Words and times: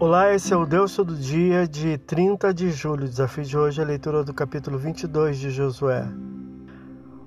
Olá, 0.00 0.32
esse 0.32 0.54
é 0.54 0.56
o 0.56 0.64
Deus 0.64 0.94
Todo 0.94 1.12
Dia 1.16 1.66
de 1.66 1.98
30 1.98 2.54
de 2.54 2.70
julho. 2.70 3.08
Desafio 3.08 3.42
de 3.42 3.58
hoje 3.58 3.80
é 3.80 3.84
a 3.84 3.86
leitura 3.86 4.22
do 4.22 4.32
capítulo 4.32 4.78
22 4.78 5.36
de 5.38 5.50
Josué. 5.50 6.06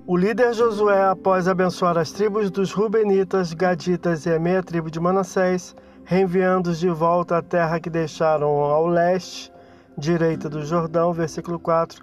O 0.06 0.16
líder 0.16 0.54
Josué, 0.54 1.04
após 1.04 1.46
abençoar 1.46 1.98
as 1.98 2.12
tribos 2.12 2.50
dos 2.50 2.72
Rubenitas, 2.72 3.52
Gaditas 3.52 4.24
e 4.24 4.30
a 4.32 4.38
meia 4.38 4.62
tribo 4.62 4.90
de 4.90 4.98
Manassés, 4.98 5.76
reenviando-os 6.02 6.78
de 6.78 6.88
volta 6.88 7.36
à 7.36 7.42
terra 7.42 7.78
que 7.78 7.90
deixaram 7.90 8.48
ao 8.48 8.86
leste, 8.86 9.52
direita 9.98 10.48
do 10.48 10.64
Jordão, 10.64 11.12
versículo 11.12 11.58
4, 11.58 12.02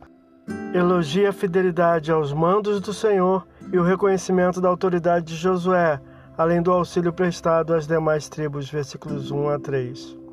elogia 0.71 1.29
a 1.29 1.33
fidelidade 1.33 2.11
aos 2.11 2.31
mandos 2.31 2.79
do 2.79 2.93
Senhor 2.93 3.43
e 3.73 3.79
o 3.79 3.83
reconhecimento 3.83 4.61
da 4.61 4.69
autoridade 4.69 5.25
de 5.25 5.35
Josué, 5.35 5.99
além 6.37 6.61
do 6.61 6.71
auxílio 6.71 7.11
prestado 7.11 7.73
às 7.73 7.87
demais 7.87 8.29
tribos, 8.29 8.69
versículos 8.69 9.31
1 9.31 9.49
a 9.49 9.59
3. 9.59 10.28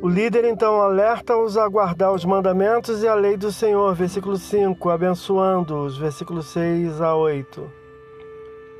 O 0.00 0.08
líder 0.08 0.44
então 0.44 0.80
alerta-os 0.80 1.56
a 1.56 1.68
guardar 1.68 2.12
os 2.12 2.24
mandamentos 2.24 3.02
e 3.02 3.08
a 3.08 3.14
lei 3.14 3.36
do 3.36 3.52
Senhor, 3.52 3.94
versículo 3.94 4.36
5, 4.36 4.88
abençoando-os, 4.88 5.98
versículo 5.98 6.42
6 6.42 7.00
a 7.00 7.14
8. 7.14 7.70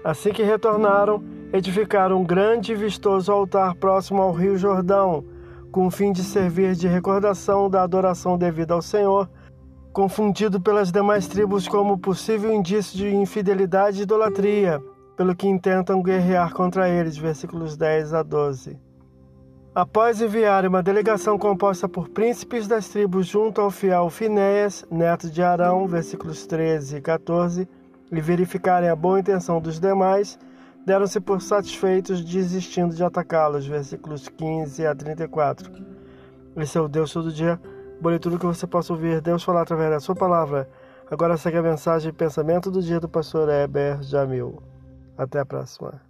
Assim 0.02 0.32
que 0.32 0.42
retornaram, 0.42 1.22
edificaram 1.52 2.20
um 2.20 2.24
grande 2.24 2.72
e 2.72 2.74
vistoso 2.74 3.32
altar 3.32 3.74
próximo 3.74 4.20
ao 4.20 4.32
rio 4.32 4.56
Jordão, 4.56 5.24
com 5.70 5.86
o 5.86 5.90
fim 5.90 6.12
de 6.12 6.22
servir 6.22 6.74
de 6.74 6.88
recordação 6.88 7.68
da 7.68 7.82
adoração 7.82 8.38
devida 8.38 8.74
ao 8.74 8.82
Senhor, 8.82 9.28
confundido 9.92 10.60
pelas 10.60 10.90
demais 10.90 11.26
tribos 11.26 11.68
como 11.68 11.98
possível 11.98 12.52
indício 12.52 12.96
de 12.96 13.14
infidelidade 13.14 14.00
e 14.00 14.02
idolatria, 14.02 14.82
pelo 15.16 15.34
que 15.34 15.46
intentam 15.46 16.02
guerrear 16.02 16.52
contra 16.52 16.88
eles, 16.88 17.16
versículos 17.16 17.76
10 17.76 18.14
a 18.14 18.22
12. 18.22 18.83
Após 19.74 20.20
enviar 20.20 20.64
uma 20.66 20.84
delegação 20.84 21.36
composta 21.36 21.88
por 21.88 22.08
príncipes 22.08 22.68
das 22.68 22.88
tribos 22.88 23.26
junto 23.26 23.60
ao 23.60 23.72
fiel 23.72 24.08
Finéias, 24.08 24.86
neto 24.88 25.28
de 25.28 25.42
Arão, 25.42 25.88
versículos 25.88 26.46
13 26.46 26.98
e 26.98 27.00
14, 27.00 27.68
e 28.12 28.20
verificarem 28.20 28.88
a 28.88 28.94
boa 28.94 29.18
intenção 29.18 29.60
dos 29.60 29.80
demais, 29.80 30.38
deram-se 30.86 31.18
por 31.18 31.42
satisfeitos, 31.42 32.24
desistindo 32.24 32.94
de 32.94 33.02
atacá-los, 33.02 33.66
versículos 33.66 34.28
15 34.28 34.86
a 34.86 34.94
34. 34.94 35.72
Esse 36.56 36.78
é 36.78 36.80
o 36.80 36.86
Deus 36.86 37.12
todo 37.12 37.32
dia, 37.32 37.60
bole 38.00 38.20
tudo 38.20 38.38
que 38.38 38.46
você 38.46 38.68
possa 38.68 38.92
ouvir 38.92 39.20
Deus 39.20 39.42
falar 39.42 39.62
através 39.62 39.90
da 39.90 39.98
sua 39.98 40.14
palavra. 40.14 40.68
Agora 41.10 41.36
segue 41.36 41.58
a 41.58 41.62
mensagem 41.62 42.10
e 42.10 42.12
pensamento 42.12 42.70
do 42.70 42.80
dia 42.80 43.00
do 43.00 43.08
pastor 43.08 43.48
Heber 43.48 44.00
Jamil. 44.04 44.62
Até 45.18 45.40
a 45.40 45.44
próxima. 45.44 46.00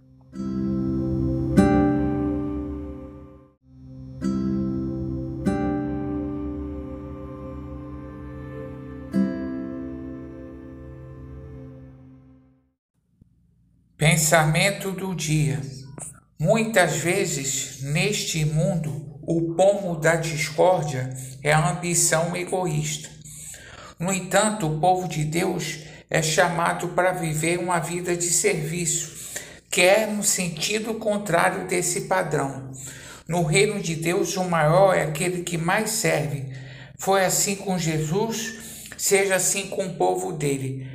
Pensamento 14.07 14.91
do 14.91 15.15
dia. 15.15 15.59
Muitas 16.37 16.97
vezes 16.97 17.81
neste 17.81 18.45
mundo, 18.45 19.19
o 19.23 19.55
pomo 19.55 19.95
da 19.95 20.15
discórdia 20.15 21.09
é 21.41 21.51
a 21.51 21.71
ambição 21.71 22.35
egoísta. 22.35 23.09
No 23.99 24.13
entanto, 24.13 24.67
o 24.67 24.79
povo 24.79 25.07
de 25.07 25.23
Deus 25.23 25.79
é 26.07 26.21
chamado 26.21 26.89
para 26.89 27.13
viver 27.13 27.57
uma 27.57 27.79
vida 27.79 28.15
de 28.15 28.29
serviço, 28.29 29.41
que 29.71 29.81
é 29.81 30.05
no 30.05 30.21
sentido 30.21 30.93
contrário 30.93 31.67
desse 31.67 32.01
padrão. 32.01 32.69
No 33.27 33.41
reino 33.41 33.81
de 33.81 33.95
Deus, 33.95 34.37
o 34.37 34.43
maior 34.43 34.93
é 34.93 35.01
aquele 35.01 35.41
que 35.41 35.57
mais 35.57 35.89
serve. 35.89 36.53
Foi 36.99 37.25
assim 37.25 37.55
com 37.55 37.75
Jesus, 37.79 38.85
seja 38.99 39.37
assim 39.37 39.65
com 39.65 39.87
o 39.87 39.95
povo 39.95 40.31
dele. 40.31 40.94